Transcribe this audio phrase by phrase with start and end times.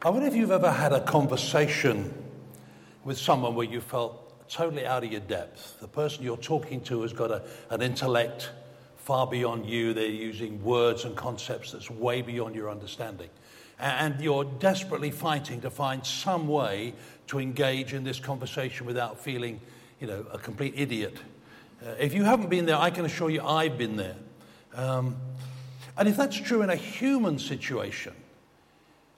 [0.00, 2.14] I wonder if you've ever had a conversation
[3.02, 5.80] with someone where you felt totally out of your depth.
[5.80, 8.50] The person you're talking to has got a, an intellect
[8.94, 9.92] far beyond you.
[9.92, 13.28] They're using words and concepts that's way beyond your understanding.
[13.80, 16.94] And you're desperately fighting to find some way
[17.26, 19.60] to engage in this conversation without feeling,
[20.00, 21.16] you know, a complete idiot.
[21.84, 24.16] Uh, if you haven't been there, I can assure you I've been there.
[24.76, 25.16] Um,
[25.96, 28.14] and if that's true in a human situation,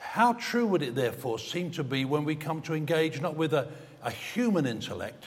[0.00, 3.52] how true would it therefore seem to be when we come to engage not with
[3.52, 3.68] a,
[4.02, 5.24] a human intellect,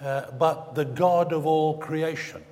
[0.00, 2.42] uh, but the God of all creation,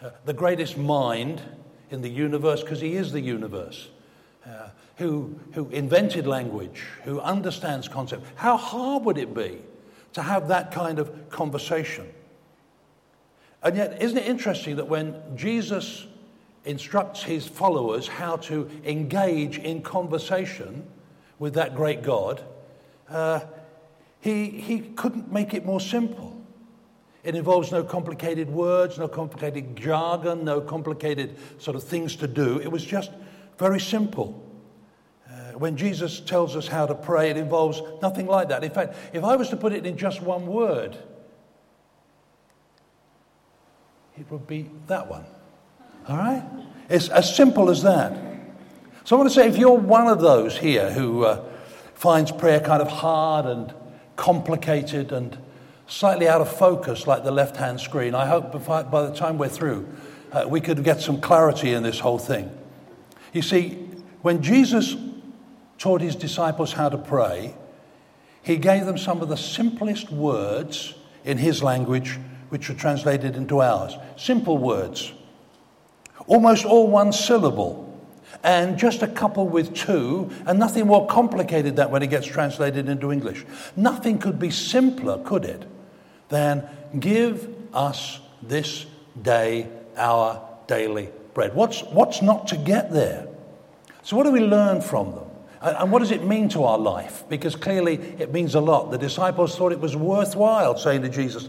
[0.00, 1.42] uh, the greatest mind
[1.90, 3.88] in the universe, because he is the universe,
[4.46, 8.24] uh, who, who invented language, who understands concept?
[8.36, 9.58] How hard would it be
[10.12, 12.06] to have that kind of conversation?
[13.62, 16.06] And yet, isn't it interesting that when Jesus
[16.64, 20.86] instructs his followers how to engage in conversation
[21.38, 22.42] with that great God,
[23.08, 23.40] uh,
[24.20, 26.34] he, he couldn't make it more simple.
[27.22, 32.58] It involves no complicated words, no complicated jargon, no complicated sort of things to do.
[32.60, 33.10] It was just
[33.58, 34.42] very simple.
[35.28, 38.62] Uh, when Jesus tells us how to pray, it involves nothing like that.
[38.62, 40.96] In fact, if I was to put it in just one word,
[44.18, 45.24] it would be that one.
[46.08, 46.42] All right?
[46.88, 48.12] It's as simple as that.
[49.04, 51.44] So I want to say if you're one of those here who uh,
[51.94, 53.72] finds prayer kind of hard and
[54.16, 55.36] complicated and
[55.86, 59.48] slightly out of focus, like the left hand screen, I hope by the time we're
[59.48, 59.88] through,
[60.32, 62.50] uh, we could get some clarity in this whole thing.
[63.32, 63.70] You see,
[64.22, 64.96] when Jesus
[65.78, 67.54] taught his disciples how to pray,
[68.42, 70.94] he gave them some of the simplest words
[71.24, 72.18] in his language,
[72.50, 73.96] which were translated into ours.
[74.16, 75.12] Simple words
[76.26, 77.80] almost all one syllable,
[78.42, 82.88] and just a couple with two, and nothing more complicated that when it gets translated
[82.88, 83.44] into English.
[83.76, 85.64] Nothing could be simpler, could it,
[86.28, 86.68] than
[86.98, 88.86] give us this
[89.20, 91.54] day our daily bread.
[91.54, 93.26] What's, what's not to get there?
[94.02, 95.24] So, what do we learn from them?
[95.62, 97.24] And what does it mean to our life?
[97.30, 98.90] Because clearly it means a lot.
[98.90, 101.48] The disciples thought it was worthwhile saying to Jesus,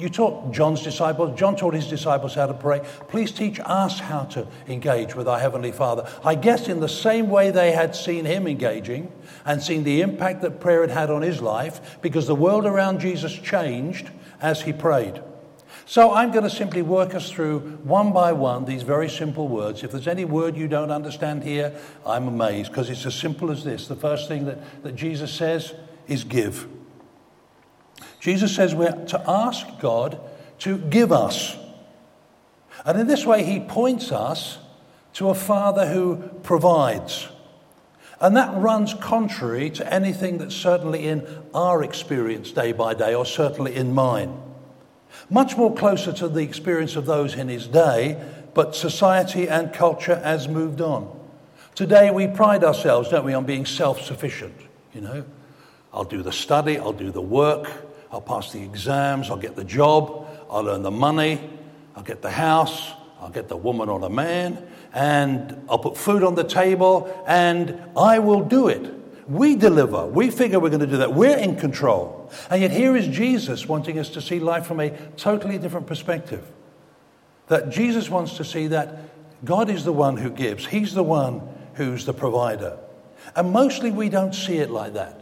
[0.00, 2.80] you taught John's disciples, John taught his disciples how to pray.
[3.08, 6.08] Please teach us how to engage with our Heavenly Father.
[6.24, 9.12] I guess in the same way they had seen him engaging
[9.44, 13.00] and seen the impact that prayer had had on his life, because the world around
[13.00, 15.22] Jesus changed as he prayed.
[15.86, 19.82] So I'm going to simply work us through one by one these very simple words.
[19.82, 21.74] If there's any word you don't understand here,
[22.06, 23.88] I'm amazed because it's as simple as this.
[23.88, 25.74] The first thing that, that Jesus says
[26.06, 26.68] is give.
[28.20, 30.20] Jesus says we're to ask God
[30.60, 31.56] to give us.
[32.84, 34.58] And in this way, he points us
[35.14, 37.28] to a Father who provides.
[38.20, 43.24] And that runs contrary to anything that's certainly in our experience day by day, or
[43.24, 44.38] certainly in mine.
[45.30, 50.16] Much more closer to the experience of those in his day, but society and culture
[50.16, 51.18] has moved on.
[51.74, 54.54] Today we pride ourselves, don't we, on being self sufficient.
[54.92, 55.24] You know,
[55.92, 57.70] I'll do the study, I'll do the work,
[58.12, 61.40] I'll pass the exams, I'll get the job, I'll earn the money,
[61.94, 66.24] I'll get the house, I'll get the woman or the man, and I'll put food
[66.24, 68.94] on the table, and I will do it.
[69.28, 70.06] We deliver.
[70.06, 71.14] We figure we're going to do that.
[71.14, 72.32] We're in control.
[72.50, 76.44] And yet, here is Jesus wanting us to see life from a totally different perspective.
[77.46, 78.98] That Jesus wants to see that
[79.44, 81.42] God is the one who gives, He's the one
[81.74, 82.76] who's the provider.
[83.36, 85.20] And mostly we don't see it like that.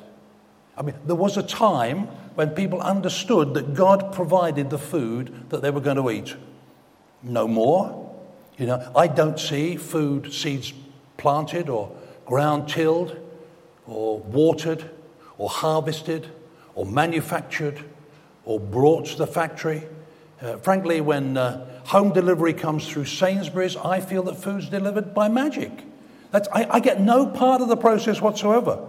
[0.76, 5.60] I mean, there was a time when people understood that God provided the food that
[5.60, 6.36] they were going to eat.
[7.20, 8.14] No more.
[8.56, 10.72] You know, I don't see food seeds
[11.16, 11.90] planted or
[12.26, 13.18] ground tilled
[13.88, 14.88] or watered
[15.36, 16.28] or harvested
[16.76, 17.84] or manufactured
[18.44, 19.82] or brought to the factory.
[20.40, 25.26] Uh, frankly, when uh, home delivery comes through Sainsbury's, I feel that food's delivered by
[25.26, 25.72] magic.
[26.30, 28.86] That's, I, I get no part of the process whatsoever.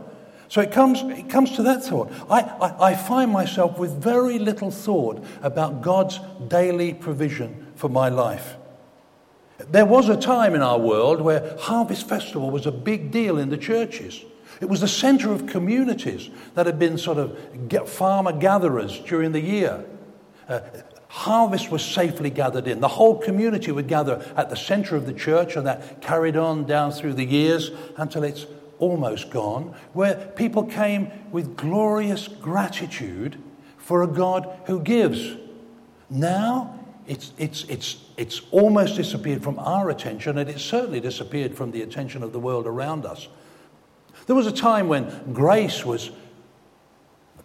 [0.49, 2.11] So it comes, it comes to that thought.
[2.29, 8.09] I, I, I find myself with very little thought about God's daily provision for my
[8.09, 8.55] life.
[9.69, 13.49] There was a time in our world where Harvest Festival was a big deal in
[13.49, 14.25] the churches.
[14.59, 17.37] It was the center of communities that had been sort of
[17.87, 19.85] farmer gatherers during the year.
[20.47, 20.61] Uh,
[21.09, 22.79] harvest was safely gathered in.
[22.79, 26.65] The whole community would gather at the center of the church, and that carried on
[26.65, 28.45] down through the years until it's
[28.79, 33.41] almost gone, where people came with glorious gratitude
[33.77, 35.35] for a God who gives.
[36.09, 41.71] Now, it's, it's, it's, it's almost disappeared from our attention, and it's certainly disappeared from
[41.71, 43.27] the attention of the world around us.
[44.27, 46.11] There was a time when grace was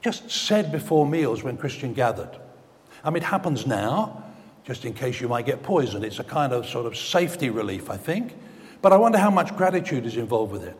[0.03, 2.39] just said before meals when Christian gathered.
[3.03, 4.23] I mean, it happens now,
[4.65, 6.05] just in case you might get poisoned.
[6.05, 8.35] It's a kind of sort of safety relief, I think.
[8.83, 10.79] But I wonder how much gratitude is involved with it.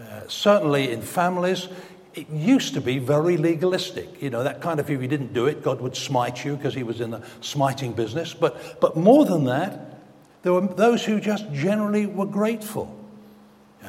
[0.00, 1.68] Uh, certainly in families,
[2.14, 4.22] it used to be very legalistic.
[4.22, 6.74] You know, that kind of if you didn't do it, God would smite you because
[6.74, 8.34] he was in the smiting business.
[8.34, 10.00] But, but more than that,
[10.42, 12.98] there were those who just generally were grateful.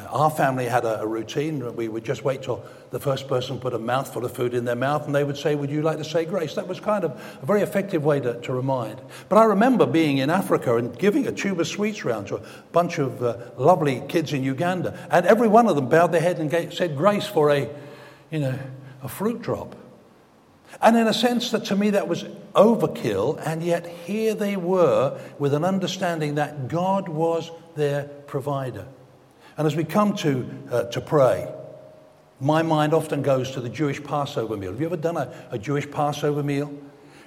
[0.09, 1.75] Our family had a, a, routine.
[1.75, 2.63] We would just wait till
[2.93, 5.55] the first person put a mouthful of food in their mouth and they would say,
[5.55, 6.53] Would you like to say grace?
[6.53, 9.01] That was kind of a very effective way to, to remind.
[9.29, 12.41] But I remember being in Africa and giving a tube of sweets round to a
[12.71, 14.95] bunch of uh, lovely kids in Uganda.
[15.09, 17.67] And every one of them bowed their head and gave, said grace for a,
[18.29, 18.59] you know,
[19.01, 19.75] a fruit drop.
[20.79, 25.19] And in a sense, that to me that was overkill, and yet here they were
[25.39, 28.85] with an understanding that God was their provider.
[29.57, 31.51] And as we come to, uh, to pray,
[32.43, 34.71] my mind often goes to the Jewish Passover meal.
[34.71, 36.71] Have you ever done a, a Jewish Passover meal?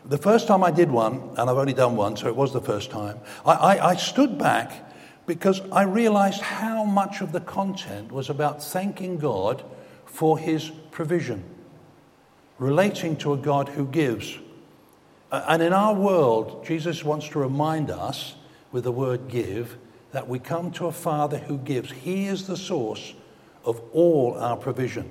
[0.04, 2.60] The first time I did one, and I've only done one, so it was the
[2.60, 4.92] first time, I, I, I stood back
[5.26, 9.64] because I realized how much of the content was about thanking God
[10.04, 11.42] for his provision,
[12.58, 14.38] relating to a God who gives.
[15.32, 18.36] And in our world, Jesus wants to remind us
[18.70, 19.76] with the word give
[20.12, 21.90] that we come to a Father who gives.
[21.90, 23.14] He is the source
[23.66, 25.10] of all our provision.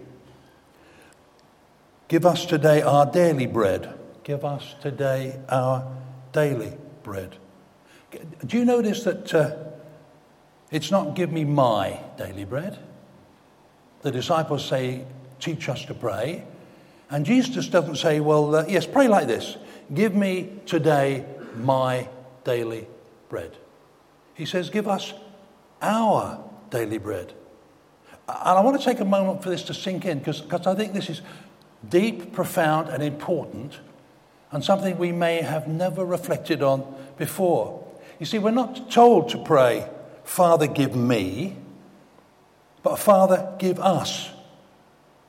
[2.07, 3.94] Give us today our daily bread.
[4.24, 5.88] Give us today our
[6.31, 6.74] daily
[7.04, 7.36] bread.
[8.46, 9.56] Do you notice that uh,
[10.72, 12.80] it's not give me my daily bread?
[14.02, 15.06] The disciples say,
[15.40, 16.46] teach us to pray.
[17.10, 19.58] And Jesus doesn't say, well, uh, yes, pray like this
[19.94, 21.25] Give me today
[21.56, 22.08] my
[22.44, 22.88] daily
[23.30, 23.58] bread.
[24.34, 25.13] He says, Give us
[25.81, 27.34] our daily bread.
[28.27, 30.94] And I want to take a moment for this to sink in because I think
[30.94, 31.22] this is
[31.88, 33.80] deep, profound, and important,
[34.51, 37.86] and something we may have never reflected on before.
[38.19, 39.88] You see, we're not told to pray,
[40.24, 41.56] Father, give me,
[42.81, 44.30] but Father, give us.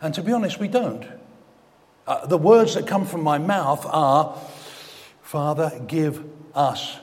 [0.01, 1.05] And to be honest, we don't.
[2.07, 4.39] Uh, the words that come from my mouth are,
[5.23, 6.99] Father, give us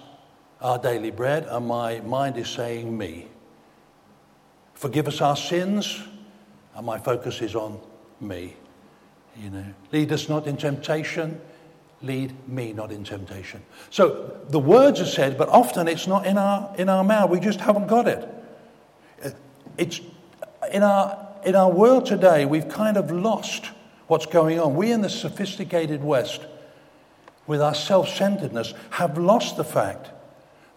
[0.61, 3.27] our daily bread, and my mind is saying me.
[4.83, 6.03] Forgive us our sins,
[6.75, 7.79] and my focus is on
[8.19, 8.53] me.
[9.41, 11.39] You know, lead us not in temptation,
[12.01, 13.61] lead me not in temptation.
[13.91, 17.29] So the words are said, but often it's not in our in our mouth.
[17.29, 18.27] We just haven't got it.
[19.77, 20.01] It's
[20.69, 22.43] in our in our world today.
[22.43, 23.67] We've kind of lost
[24.07, 24.75] what's going on.
[24.75, 26.41] We in the sophisticated West,
[27.47, 30.09] with our self-centeredness, have lost the fact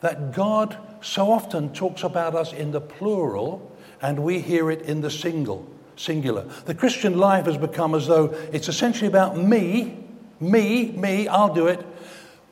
[0.00, 3.72] that God so often talks about us in the plural
[4.02, 5.66] and we hear it in the single,
[5.96, 6.42] singular.
[6.64, 10.04] The Christian life has become as though it's essentially about me,
[10.40, 11.84] me, me, I'll do it.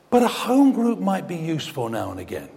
[0.09, 2.49] But a home group might be useful now and again,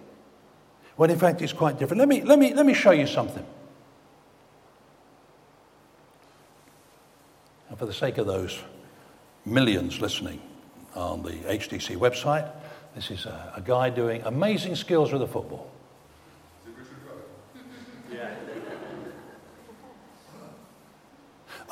[0.95, 1.99] when in fact it's quite different.
[1.99, 3.45] Let me, let me, let me show you something.
[7.69, 8.59] And for the sake of those
[9.45, 10.41] millions listening
[10.95, 12.49] on the HTC website,
[12.95, 15.69] this is a, a guy doing amazing skills with a football.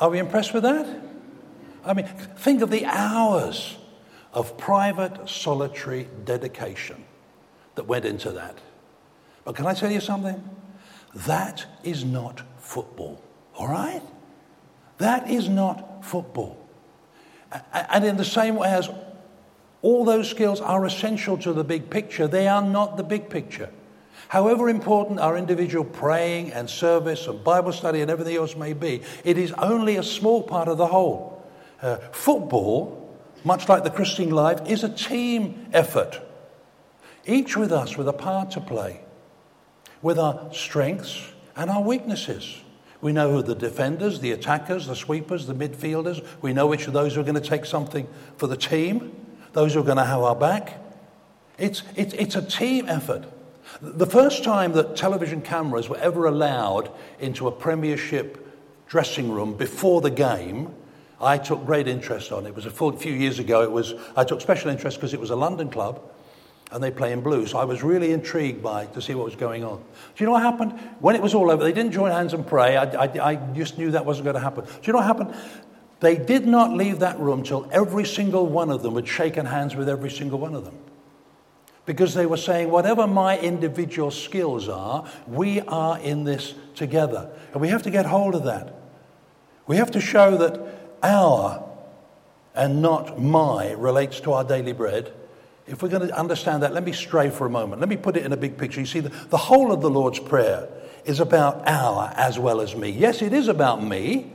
[0.00, 0.86] Are we impressed with that?
[1.84, 3.76] I mean, think of the hours
[4.32, 7.04] of private, solitary dedication
[7.74, 8.58] that went into that.
[9.44, 10.42] But can I tell you something?
[11.14, 13.22] That is not football,
[13.56, 14.02] all right?
[14.98, 16.58] That is not football.
[17.72, 18.90] And in the same way as
[19.80, 22.26] all those skills are essential to the big picture.
[22.28, 23.70] They are not the big picture.
[24.28, 29.02] However important our individual praying and service and Bible study and everything else may be,
[29.24, 31.42] it is only a small part of the whole.
[31.80, 36.20] Uh, football, much like the Christian life, is a team effort.
[37.26, 39.00] Each with us with a part to play,
[40.02, 42.62] with our strengths and our weaknesses.
[43.00, 46.24] We know who the defenders, the attackers, the sweepers, the midfielders.
[46.42, 49.14] We know which of those are going to take something for the team
[49.52, 50.78] those who are going to have our back.
[51.58, 53.24] It's, it's, it's a team effort.
[53.80, 58.44] The first time that television cameras were ever allowed into a premiership
[58.88, 60.74] dressing room before the game,
[61.20, 62.54] I took great interest on it.
[62.54, 63.62] Was a few years ago.
[63.62, 66.02] It was, I took special interest because it was a London club
[66.70, 67.46] and they play in blue.
[67.46, 69.78] So I was really intrigued by to see what was going on.
[69.78, 69.84] Do
[70.16, 70.72] you know what happened?
[71.00, 72.76] When it was all over, they didn't join hands and pray.
[72.76, 74.64] I, I, I just knew that wasn't going to happen.
[74.64, 75.34] Do you know what happened?
[76.00, 79.74] They did not leave that room till every single one of them had shaken hands
[79.74, 80.76] with every single one of them.
[81.88, 87.30] Because they were saying, whatever my individual skills are, we are in this together.
[87.54, 88.74] And we have to get hold of that.
[89.66, 90.60] We have to show that
[91.02, 91.66] our
[92.54, 95.14] and not my relates to our daily bread.
[95.66, 97.80] If we're going to understand that, let me stray for a moment.
[97.80, 98.80] Let me put it in a big picture.
[98.80, 100.68] You see, the, the whole of the Lord's Prayer
[101.06, 102.90] is about our as well as me.
[102.90, 104.30] Yes, it is about me,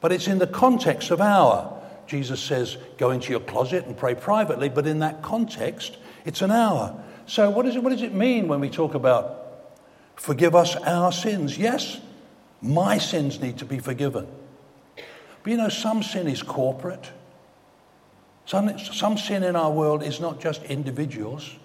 [0.00, 1.78] but it's in the context of our.
[2.06, 6.50] Jesus says, go into your closet and pray privately, but in that context, it's an
[6.50, 7.02] our.
[7.26, 9.38] So, what, is it, what does it mean when we talk about
[10.16, 11.56] forgive us our sins?
[11.56, 12.00] Yes,
[12.60, 14.26] my sins need to be forgiven.
[15.42, 17.10] But you know, some sin is corporate.
[18.44, 21.56] Some, some sin in our world is not just individuals,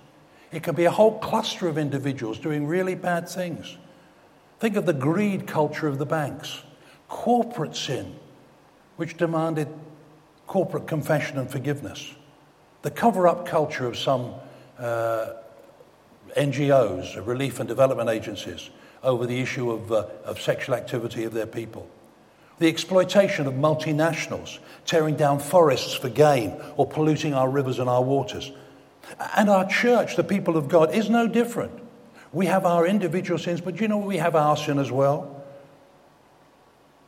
[0.52, 3.78] it can be a whole cluster of individuals doing really bad things.
[4.60, 6.64] Think of the greed culture of the banks,
[7.10, 8.16] corporate sin,
[8.96, 9.68] which demanded
[10.46, 12.14] corporate confession and forgiveness,
[12.82, 14.34] the cover up culture of some
[14.80, 15.34] uh,
[16.36, 18.70] NGOs, relief and development agencies,
[19.04, 21.90] over the issue of, uh, of sexual activity of their people
[22.60, 28.04] the exploitation of multinationals, tearing down forests for gain or polluting our rivers and our
[28.04, 28.52] waters.
[29.36, 31.72] And our church, the people of God, is no different.
[32.34, 35.44] We have our individual sins, but you know we have our sin as well?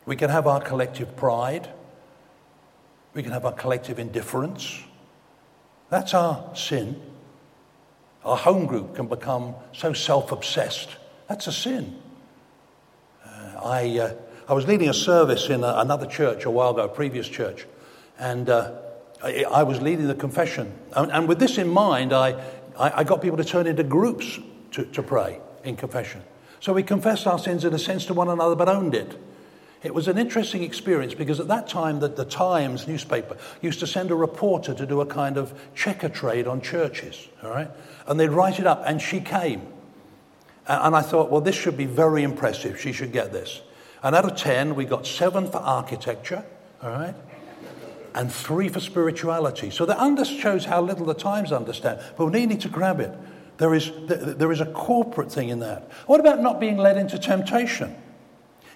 [0.05, 1.69] We can have our collective pride.
[3.13, 4.81] We can have our collective indifference.
[5.89, 7.01] That's our sin.
[8.25, 10.89] Our home group can become so self obsessed.
[11.27, 11.99] That's a sin.
[13.25, 13.99] Uh, I.
[13.99, 14.13] Uh,
[14.49, 17.67] I was leading a service in a, another church a while ago, a previous church,
[18.17, 18.71] and uh,
[19.21, 20.73] I, I, was leading the confession.
[20.93, 22.31] And, and with this in mind, I,
[22.75, 24.39] I, I, got people to turn into groups
[24.71, 26.23] to, to pray in confession.
[26.61, 29.15] So we confessed our sins in a sense to one another, but owned it.
[29.81, 33.87] It was an interesting experience because at that time, the, the Times newspaper used to
[33.87, 37.71] send a reporter to do a kind of checker trade on churches, all right?
[38.05, 39.61] And they'd write it up, and she came.
[40.67, 42.79] And I thought, well, this should be very impressive.
[42.79, 43.61] She should get this.
[44.03, 46.43] And out of 10, we got seven for architecture,
[46.83, 47.15] all right?
[48.13, 49.69] And three for spirituality.
[49.69, 52.01] So that under shows how little the Times understand.
[52.17, 53.13] But we need to grab it.
[53.57, 55.89] There is, there is a corporate thing in that.
[56.05, 57.95] What about not being led into temptation?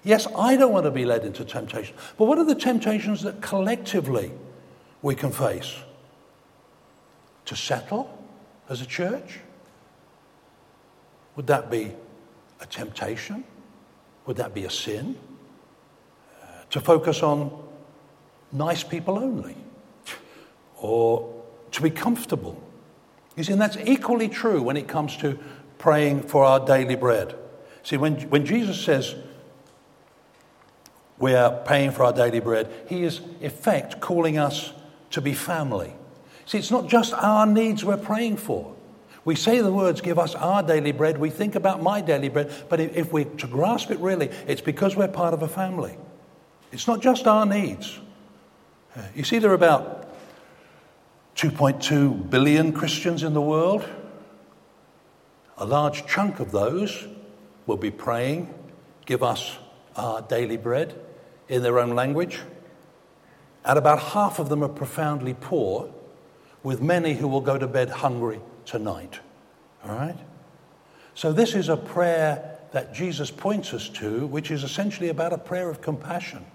[0.04, 1.96] Yes, I don't want to be led into temptation.
[2.18, 4.32] But what are the temptations that collectively
[5.02, 5.76] we can face?
[7.46, 8.18] To settle
[8.70, 9.40] as a church?
[11.36, 11.94] Would that be
[12.60, 13.44] a temptation?
[14.26, 15.18] Would that be a sin?
[16.42, 17.52] Uh, to focus on
[18.52, 19.56] nice people only?
[20.78, 22.62] Or to be comfortable?
[23.36, 25.40] You see, and that's equally true when it comes to
[25.78, 27.36] praying for our daily bread.
[27.84, 29.16] See, when, when Jesus says
[31.24, 34.74] we are paying for our daily bread, he is, in effect, calling us
[35.10, 35.94] to be family.
[36.46, 38.76] See, it's not just our needs we're praying for.
[39.24, 41.18] We say the words, give us our daily bread.
[41.18, 42.52] We think about my daily bread.
[42.68, 45.96] But if we're to grasp it really, it's because we're part of a family.
[46.74, 47.98] It's not just our needs.
[48.94, 50.14] Uh, you see, there are about
[51.38, 53.88] 2.2 billion Christians in the world.
[55.58, 57.08] A large chunk of those
[57.66, 58.54] will be praying,
[59.06, 59.58] give us
[59.96, 60.94] our daily bread
[61.48, 62.40] in their own language.
[63.66, 65.90] And about half of them are profoundly poor,
[66.64, 69.20] with many who will go to bed hungry tonight.
[69.86, 70.18] All right?
[71.16, 75.38] So, this is a prayer that Jesus points us to, which is essentially about a
[75.38, 76.46] prayer of compassion.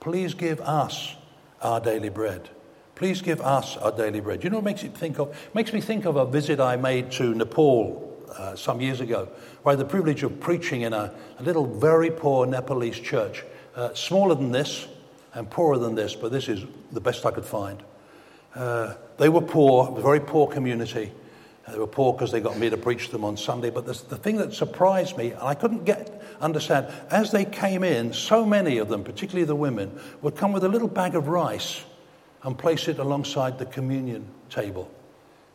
[0.00, 1.14] Please give us
[1.62, 2.50] our daily bread.
[2.94, 4.42] Please give us our daily bread.
[4.42, 5.34] You know what makes it think of?
[5.54, 9.28] Makes me think of a visit I made to Nepal uh, some years ago,
[9.62, 13.44] where I had the privilege of preaching in a, a little very poor Nepalese church,
[13.74, 14.86] uh, smaller than this
[15.34, 17.82] and poorer than this, but this is the best I could find.
[18.54, 21.12] Uh, they were poor, a very poor community.
[21.70, 23.70] They were poor because they got me to preach them on Sunday.
[23.70, 28.12] But the thing that surprised me, and I couldn't get understand, as they came in,
[28.12, 31.84] so many of them, particularly the women, would come with a little bag of rice
[32.42, 34.90] and place it alongside the communion table.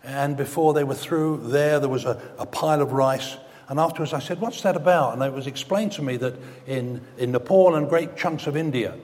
[0.04, 3.38] And before they were through there, there was a, a pile of rice.
[3.68, 5.14] And afterwards, I said, What's that about?
[5.14, 6.36] And it was explained to me that
[6.68, 8.96] in, in Nepal and great chunks of India,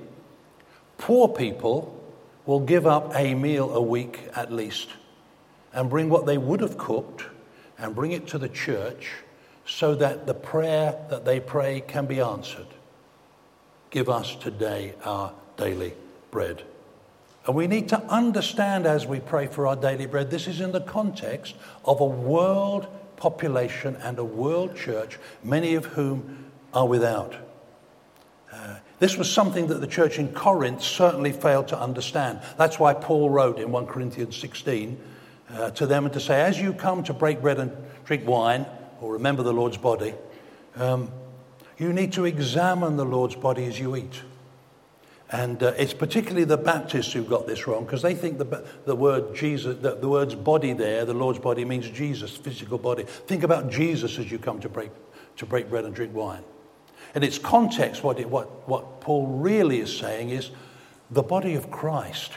[0.98, 1.98] poor people
[2.46, 4.90] will give up a meal a week at least
[5.74, 7.26] and bring what they would have cooked
[7.78, 9.12] and bring it to the church
[9.66, 12.68] so that the prayer that they pray can be answered.
[13.90, 15.94] Give us today our daily
[16.30, 16.64] bread.
[17.46, 20.72] And we need to understand as we pray for our daily bread, this is in
[20.72, 22.88] the context of a world
[23.22, 27.36] population and a world church, many of whom are without.
[28.52, 32.42] Uh, this was something that the church in Corinth certainly failed to understand.
[32.58, 35.00] That's why Paul wrote in 1 Corinthians 16
[35.52, 37.72] uh, to them and to say, as you come to break bread and
[38.06, 38.66] drink wine,
[39.00, 40.16] or remember the Lord's body,
[40.76, 41.12] um,
[41.78, 44.22] you need to examine the Lord's body as you eat.
[45.32, 48.96] And uh, it's particularly the Baptists who got this wrong because they think the, the
[48.96, 53.04] word Jesus, the, the words body there, the Lord's body means Jesus, physical body.
[53.04, 54.92] Think about Jesus as you come to break,
[55.38, 56.44] to break bread and drink wine.
[57.16, 60.52] In its context, what, it, what, what Paul really is saying is
[61.10, 62.34] the body of Christ.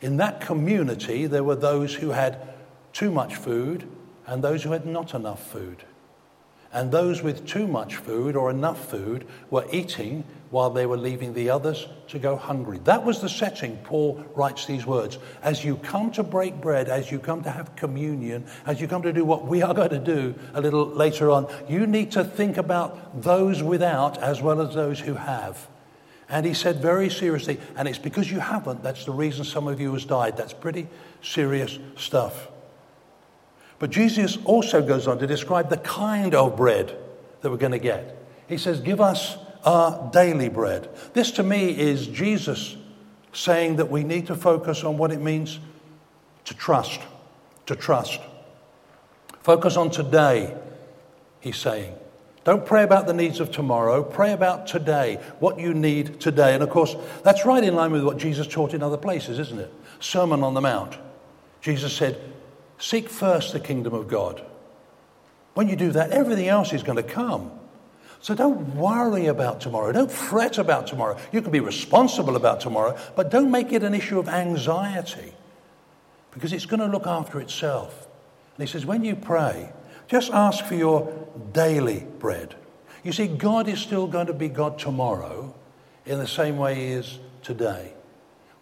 [0.00, 2.48] In that community, there were those who had
[2.92, 3.88] too much food
[4.26, 5.84] and those who had not enough food.
[6.76, 11.32] And those with too much food or enough food were eating while they were leaving
[11.32, 12.80] the others to go hungry.
[12.84, 15.16] That was the setting Paul writes these words.
[15.42, 19.00] As you come to break bread, as you come to have communion, as you come
[19.04, 22.22] to do what we are going to do a little later on, you need to
[22.22, 25.66] think about those without as well as those who have.
[26.28, 29.80] And he said very seriously, and it's because you haven't, that's the reason some of
[29.80, 30.36] you has died.
[30.36, 30.88] That's pretty
[31.22, 32.48] serious stuff.
[33.78, 36.96] But Jesus also goes on to describe the kind of bread
[37.40, 38.16] that we're going to get.
[38.48, 40.88] He says, Give us our daily bread.
[41.12, 42.76] This to me is Jesus
[43.32, 45.58] saying that we need to focus on what it means
[46.44, 47.00] to trust.
[47.66, 48.20] To trust.
[49.42, 50.56] Focus on today,
[51.40, 51.94] he's saying.
[52.44, 54.04] Don't pray about the needs of tomorrow.
[54.04, 56.54] Pray about today, what you need today.
[56.54, 59.58] And of course, that's right in line with what Jesus taught in other places, isn't
[59.58, 59.72] it?
[59.98, 60.96] Sermon on the Mount.
[61.60, 62.20] Jesus said,
[62.78, 64.44] Seek first the kingdom of God.
[65.54, 67.50] When you do that, everything else is going to come.
[68.20, 69.92] So don't worry about tomorrow.
[69.92, 71.18] Don't fret about tomorrow.
[71.32, 75.32] You can be responsible about tomorrow, but don't make it an issue of anxiety
[76.32, 78.06] because it's going to look after itself.
[78.56, 79.72] And he says, when you pray,
[80.08, 82.54] just ask for your daily bread.
[83.02, 85.54] You see, God is still going to be God tomorrow
[86.04, 87.92] in the same way He is today.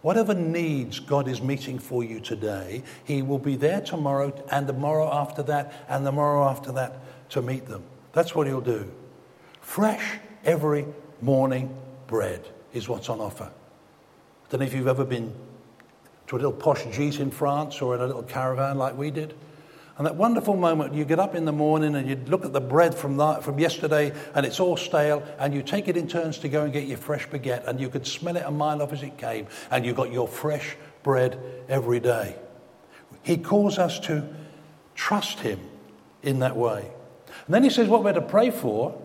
[0.05, 4.73] Whatever needs God is meeting for you today, He will be there tomorrow and the
[4.73, 7.81] morrow after that and the morrow after that to meet them.
[8.13, 8.91] That's what He'll do.
[9.61, 10.85] Fresh every
[11.21, 13.45] morning bread is what's on offer.
[13.45, 15.33] I don't know if you've ever been
[16.27, 19.33] to a little posh gîte in France or in a little caravan like we did.
[19.97, 22.59] And that wonderful moment, you get up in the morning and you look at the
[22.59, 26.39] bread from, that, from yesterday and it's all stale, and you take it in turns
[26.39, 28.91] to go and get your fresh baguette, and you could smell it a mile off
[28.91, 32.35] as it came, and you got your fresh bread every day.
[33.23, 34.27] He calls us to
[34.95, 35.61] trust Him
[36.23, 36.91] in that way.
[37.45, 39.01] And then He says what we're to pray for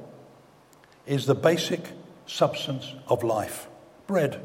[1.07, 1.89] is the basic
[2.27, 3.69] substance of life
[4.09, 4.41] bread.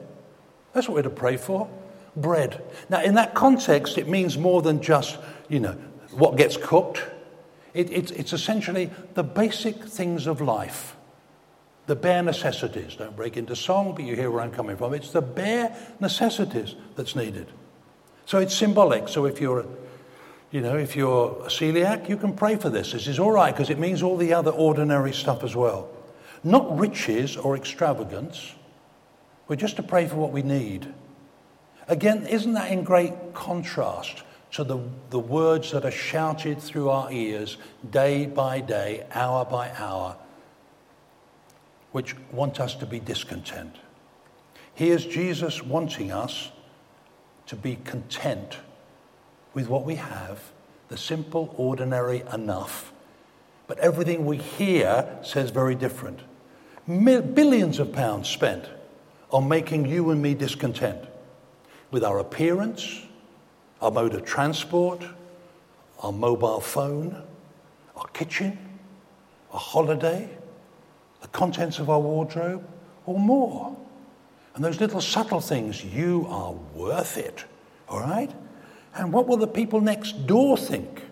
[0.74, 1.68] That's what we're to pray for
[2.16, 2.62] bread.
[2.90, 5.18] Now, in that context, it means more than just,
[5.50, 5.78] you know,
[6.16, 7.04] what gets cooked.
[7.74, 10.96] It, it, it's essentially the basic things of life,
[11.88, 12.96] the bare necessities.
[12.96, 14.94] Don't break into song, but you hear where I'm coming from.
[14.94, 17.48] It's the bare necessities that's needed.
[18.26, 19.08] So it's symbolic.
[19.08, 19.66] So if you're,
[20.52, 22.94] you know, if you're a celiac, you can pray for this.
[22.94, 25.90] This is all right because it means all the other ordinary stuff as well.
[26.44, 28.54] Not riches or extravagance.
[29.48, 30.92] We're just to pray for what we need.
[31.88, 34.24] Again, isn't that in great contrast
[34.56, 37.58] to the, the words that are shouted through our ears
[37.92, 40.16] day by day, hour by hour,
[41.92, 43.76] which want us to be discontent.
[44.74, 46.52] Here's Jesus wanting us
[47.48, 48.58] to be content
[49.54, 50.42] with what we have,
[50.88, 52.94] the simple, ordinary enough.
[53.68, 56.22] But everything we hear says very different.
[56.88, 58.70] Billions of pounds spent
[59.32, 61.04] on making you and me discontent
[61.92, 63.02] with our appearance,
[63.82, 65.04] our mode of transport,
[66.00, 67.24] our mobile phone,
[67.96, 68.58] our kitchen,
[69.52, 70.30] our holiday,
[71.22, 72.68] the contents of our wardrobe,
[73.06, 73.76] or more.
[74.56, 77.46] And those little subtle things, you are worth it,
[77.90, 78.32] all right?
[78.96, 81.04] And what will the people next door think?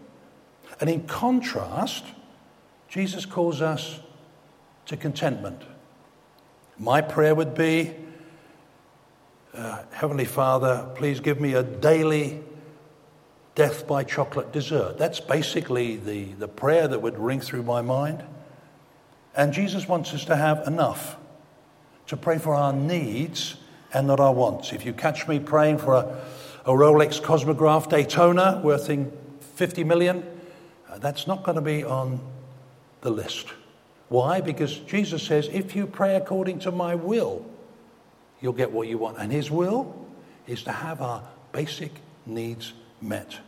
[0.80, 2.06] And in contrast,
[2.88, 3.99] Jesus calls us
[4.86, 5.62] to contentment.
[6.78, 7.93] My prayer would be
[9.54, 12.41] uh, Heavenly Father, please give me a daily
[13.56, 14.98] death by chocolate dessert.
[14.98, 18.24] That's basically the, the prayer that would ring through my mind.
[19.36, 21.18] And Jesus wants us to have enough
[22.08, 23.56] to pray for our needs
[23.94, 24.74] and not our wants.
[24.74, 26.22] If you catch me praying for a,
[26.66, 28.89] a Rolex Cosmograph Daytona worth
[29.56, 30.24] 50 million,
[30.89, 32.20] uh, that's not going to be on
[33.02, 33.48] the list.
[34.10, 34.42] Why?
[34.42, 37.46] Because Jesus says, if you pray according to my will,
[38.42, 39.18] you'll get what you want.
[39.18, 39.96] And his will
[40.48, 41.92] is to have our basic
[42.26, 43.39] needs met.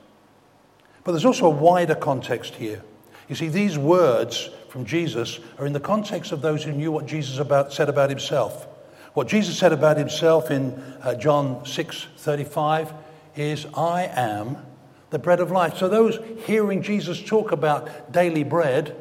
[1.03, 2.83] But there's also a wider context here.
[3.27, 7.05] You see, these words from Jesus are in the context of those who knew what
[7.05, 8.67] Jesus about, said about himself.
[9.13, 12.93] What Jesus said about himself in uh, John 6:35
[13.35, 14.57] is, "I am
[15.09, 18.95] the bread of life." So those hearing Jesus talk about daily bread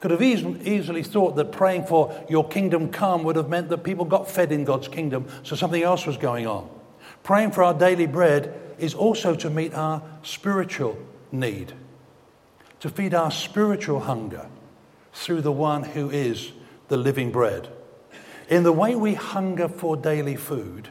[0.00, 4.04] could have easily thought that praying for your kingdom come would have meant that people
[4.04, 6.68] got fed in God's kingdom, so something else was going on.
[7.22, 10.98] Praying for our daily bread is also to meet our spiritual
[11.32, 11.72] need,
[12.80, 14.46] to feed our spiritual hunger
[15.12, 16.52] through the one who is
[16.88, 17.68] the living bread.
[18.48, 20.88] In the way we hunger for daily food,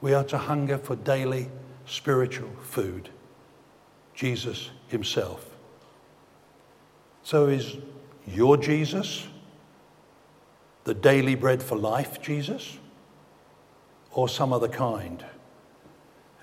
[0.00, 1.50] we are to hunger for daily
[1.84, 3.10] spiritual food
[4.14, 5.44] Jesus Himself.
[7.22, 7.76] So, is
[8.26, 9.26] your Jesus
[10.84, 12.78] the daily bread for life Jesus?
[14.12, 15.24] Or some other kind?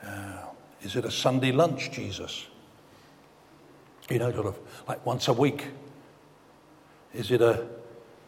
[0.06, 0.46] Uh,
[0.82, 2.46] is it a Sunday lunch Jesus?
[4.10, 5.68] You know, sort of like once a week.
[7.14, 7.66] Is it a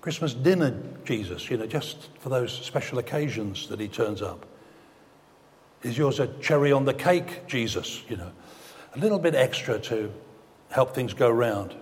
[0.02, 4.46] Christmas dinner Jesus, you know, just for those special occasions that he turns up?
[5.84, 8.32] Is yours a cherry on the cake Jesus, you know,
[8.96, 10.12] a little bit extra to
[10.70, 11.76] help things go round?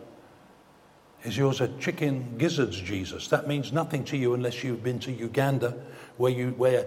[1.24, 3.28] Is yours a chicken gizzards Jesus?
[3.30, 5.76] That means nothing to you unless you've been to Uganda,
[6.18, 6.86] where, you, where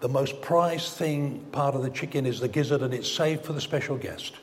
[0.00, 3.52] the most prized thing, part of the chicken, is the gizzard, and it's saved for
[3.52, 4.34] the special guest.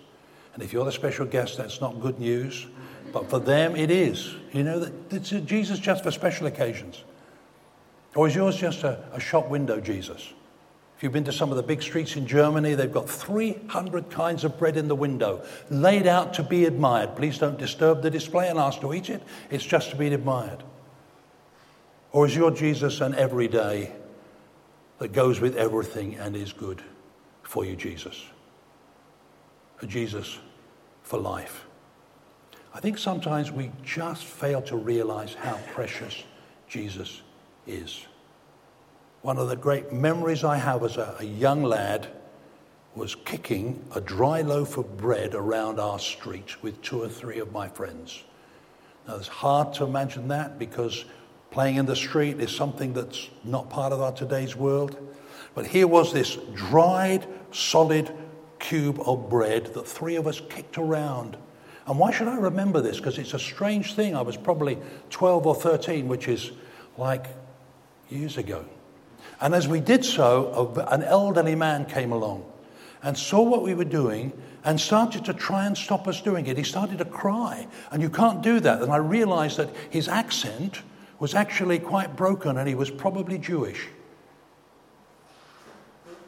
[0.53, 2.67] And if you're the special guest, that's not good news.
[3.11, 4.35] But for them, it is.
[4.53, 7.03] You know, it's Jesus just for special occasions.
[8.15, 10.33] Or is yours just a, a shop window Jesus?
[10.97, 14.43] If you've been to some of the big streets in Germany, they've got 300 kinds
[14.43, 17.15] of bread in the window, laid out to be admired.
[17.15, 20.63] Please don't disturb the display and ask to eat it, it's just to be admired.
[22.11, 23.91] Or is your Jesus an everyday
[24.99, 26.81] that goes with everything and is good
[27.43, 28.25] for you, Jesus?
[29.81, 30.39] A Jesus
[31.03, 31.65] for life.
[32.73, 36.23] I think sometimes we just fail to realize how precious
[36.67, 37.21] Jesus
[37.65, 38.05] is.
[39.21, 42.07] One of the great memories I have as a, a young lad
[42.95, 47.51] was kicking a dry loaf of bread around our street with two or three of
[47.51, 48.23] my friends.
[49.07, 51.05] Now, it's hard to imagine that because
[51.57, 54.95] playing in the street is something that's not part of our today's world.
[55.55, 58.11] But here was this dried, solid
[58.59, 61.35] cube of bread that three of us kicked around.
[61.87, 62.97] And why should I remember this?
[62.97, 64.15] Because it's a strange thing.
[64.15, 64.77] I was probably
[65.09, 66.51] 12 or 13, which is
[66.95, 67.25] like
[68.11, 68.63] years ago.
[69.41, 72.45] And as we did so, an elderly man came along
[73.01, 74.31] and saw what we were doing
[74.63, 76.55] and started to try and stop us doing it.
[76.55, 78.83] He started to cry, and you can't do that.
[78.83, 80.83] And I realized that his accent
[81.19, 83.87] was actually quite broken and he was probably Jewish.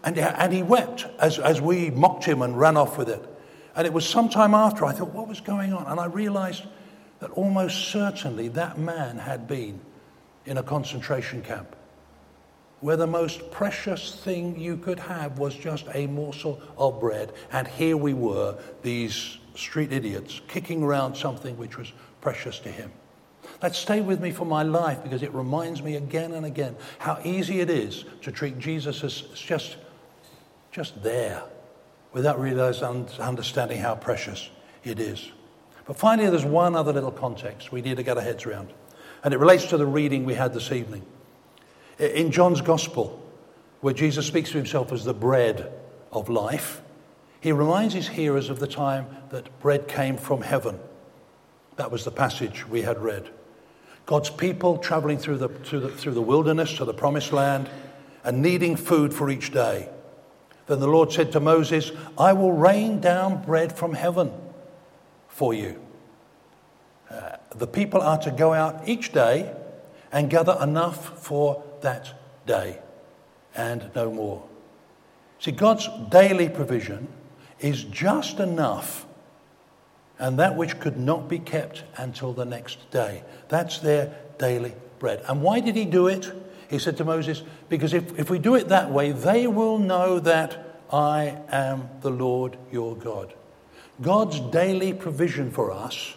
[0.04, 3.24] And, and he wept as, as we mocked him and ran off with it.
[3.76, 5.86] And it was some time after I thought, what was going on?
[5.88, 6.64] And I realized
[7.20, 9.80] that almost certainly that man had been
[10.46, 11.76] in a concentration camp
[12.82, 17.34] where the most precious thing you could have was just a morsel of bread.
[17.52, 22.92] And here we were, these street idiots, kicking around something which was precious to him.
[23.60, 27.20] That stay with me for my life because it reminds me again and again how
[27.24, 29.78] easy it is to treat Jesus as just,
[30.72, 31.44] just there
[32.14, 34.50] without realizing, and understanding how precious
[34.84, 35.30] it is.
[35.86, 38.70] But finally, there's one other little context we need to get our heads around,
[39.24, 41.06] and it relates to the reading we had this evening.
[42.00, 43.22] In John's Gospel,
[43.82, 45.72] where Jesus speaks to himself as the bread
[46.12, 46.82] of life,
[47.42, 50.80] he reminds his hearers of the time that bread came from heaven.
[51.76, 53.30] That was the passage we had read.
[54.10, 57.70] God's people traveling through the, through the, through the wilderness to the promised land
[58.24, 59.88] and needing food for each day.
[60.66, 64.32] Then the Lord said to Moses, I will rain down bread from heaven
[65.28, 65.80] for you.
[67.08, 69.54] Uh, the people are to go out each day
[70.12, 72.12] and gather enough for that
[72.48, 72.80] day
[73.54, 74.44] and no more.
[75.38, 77.10] See, God's daily provision
[77.60, 79.06] is just enough,
[80.20, 83.24] and that which could not be kept until the next day.
[83.48, 85.24] That's their daily bread.
[85.28, 86.32] And why did he do it?
[86.70, 90.20] He said to Moses, Because if, if we do it that way, they will know
[90.20, 93.34] that I am the Lord your God.
[94.02, 96.16] God's daily provision for us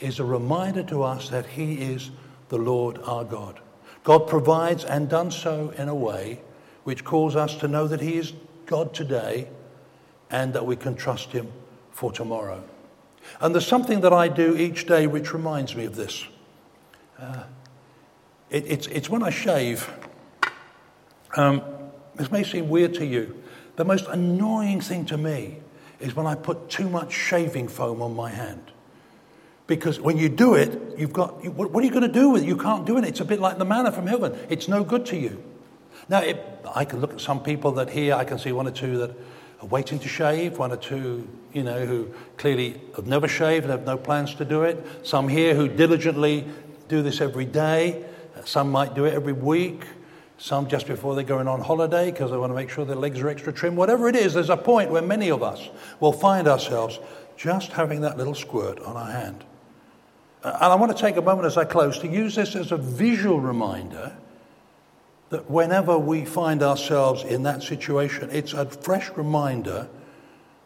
[0.00, 2.10] is a reminder to us that he is
[2.48, 3.60] the Lord our God.
[4.04, 6.40] God provides and done so in a way
[6.84, 8.32] which calls us to know that He is
[8.66, 9.48] God today
[10.30, 11.50] and that we can trust Him
[11.90, 12.62] for tomorrow.
[13.40, 16.26] And there's something that I do each day which reminds me of this.
[17.18, 17.44] Uh,
[18.50, 19.90] it, it's, it's when I shave.
[21.36, 21.62] Um,
[22.14, 23.42] this may seem weird to you.
[23.76, 25.58] The most annoying thing to me
[26.00, 28.70] is when I put too much shaving foam on my hand.
[29.66, 32.46] Because when you do it, you've got, what are you going to do with it?
[32.46, 33.04] You can't do it.
[33.04, 34.38] It's a bit like the manna from heaven.
[34.50, 35.42] It's no good to you.
[36.08, 36.38] Now, it,
[36.74, 39.16] I can look at some people that here, I can see one or two that
[39.62, 43.86] waiting to shave, one or two, you know, who clearly have never shaved and have
[43.86, 46.44] no plans to do it, some here who diligently
[46.88, 48.04] do this every day,
[48.44, 49.84] some might do it every week,
[50.38, 53.20] some just before they're going on holiday because they want to make sure their legs
[53.20, 53.76] are extra trim.
[53.76, 56.98] Whatever it is, there's a point where many of us will find ourselves
[57.36, 59.44] just having that little squirt on our hand.
[60.42, 62.76] And I want to take a moment as I close to use this as a
[62.76, 64.14] visual reminder
[65.30, 69.88] that whenever we find ourselves in that situation, it's a fresh reminder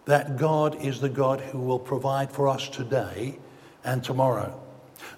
[0.04, 3.38] that God is the God who will provide for us today
[3.84, 4.58] and tomorrow.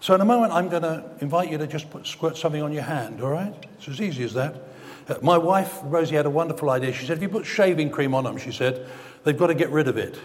[0.01, 2.73] So, in a moment, I'm going to invite you to just put, squirt something on
[2.73, 3.55] your hand, all right?
[3.79, 4.55] It's as easy as that.
[5.09, 6.93] Uh, my wife, Rosie, had a wonderful idea.
[6.93, 8.87] She said, if you put shaving cream on them, she said,
[9.25, 10.19] they've got to get rid of it.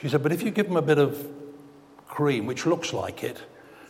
[0.00, 1.26] She said, but if you give them a bit of
[2.06, 3.42] cream, which looks like it,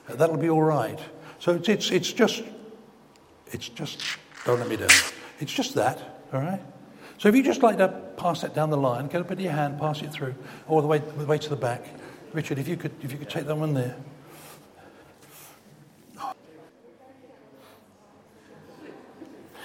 [0.09, 0.99] uh, that'll be all right.
[1.39, 2.43] So it's, it's, it's just,
[3.47, 4.03] it's just,
[4.45, 4.89] don't let me down.
[5.41, 6.61] It's just that, all right?
[7.19, 9.41] So if you just like to pass that down the line, get a bit of
[9.41, 10.35] your hand, pass it through,
[10.69, 11.85] all the way, the way to the back.
[12.33, 13.97] Richard, if you could, if you could take that one there.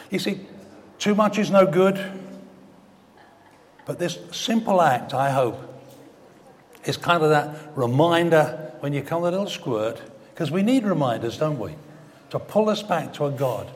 [0.10, 0.40] You see,
[1.00, 2.00] too much is no good.
[3.86, 5.60] But this simple act, I hope,
[6.86, 10.02] is kind of that reminder when you come a little squirt,
[10.34, 11.76] because we need reminders, don't we?
[12.30, 13.70] To pull us back to a God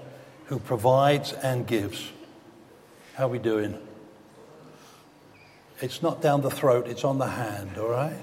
[0.48, 2.12] who provides and gives.
[3.16, 3.78] How are we doing?
[5.82, 8.18] It's not down the throat, it's on the hand, all right?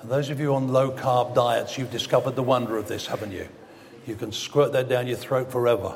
[0.00, 3.32] And those of you on low carb diets, you've discovered the wonder of this, haven't
[3.32, 3.48] you?
[4.06, 5.94] You can squirt that down your throat forever.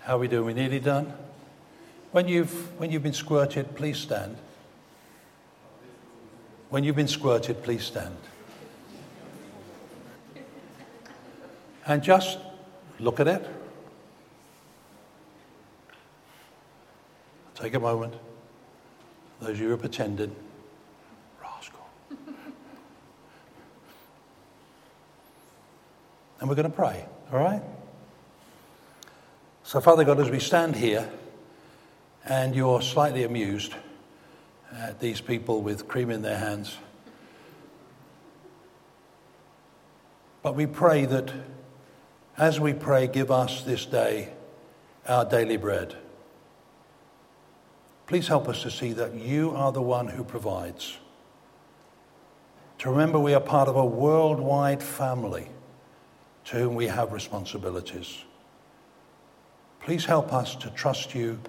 [0.00, 0.46] How are we doing?
[0.46, 1.12] We nearly done?
[2.12, 4.36] When you've, when you've been squirted, please stand.
[6.70, 8.16] When you've been squirted, please stand.
[11.86, 12.38] And just
[12.98, 13.48] look at it.
[17.54, 18.14] Take a moment.
[19.40, 20.34] Those you who are pretending,
[21.40, 21.86] rascal.
[26.40, 27.62] And we're going to pray, all right?
[29.62, 31.08] So, Father God, as we stand here
[32.24, 33.74] and you're slightly amused
[34.72, 36.76] at these people with cream in their hands,
[40.42, 41.32] but we pray that
[42.38, 44.30] as we pray, give us this day
[45.08, 45.96] our daily bread.
[48.06, 50.98] Please help us to see that you are the one who provides.
[52.78, 55.48] To remember we are part of a worldwide family
[56.46, 58.18] to whom we have responsibilities.
[59.80, 61.40] Please help us to trust you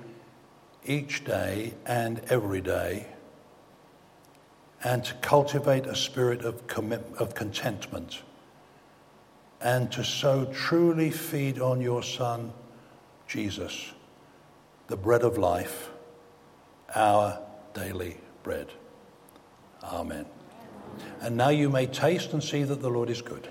[0.86, 3.08] each day and every day
[4.84, 8.21] and to cultivate a spirit of, commit, of contentment
[9.62, 12.54] and to so truly feed on your Son,
[13.28, 13.91] Jesus,
[14.88, 15.89] the bread of life,
[16.96, 17.39] our
[17.74, 18.67] daily bread.
[19.84, 20.26] Amen.
[21.22, 23.48] And now you may taste and see that the Lord is good.